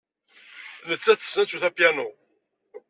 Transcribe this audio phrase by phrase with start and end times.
[0.89, 2.09] Nettat tessen ad twet apyanu.